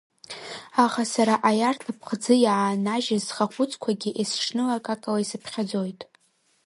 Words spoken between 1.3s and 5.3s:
аиарҭа ԥхӡы иааннажьыз схахәыцқәагьы есҽныла акакала